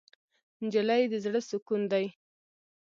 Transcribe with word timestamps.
نجلۍ 0.63 1.03
د 1.11 1.13
زړه 1.25 1.41
سکون 1.49 1.81
دی. 1.91 2.05